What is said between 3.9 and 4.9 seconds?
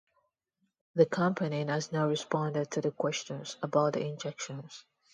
the injections.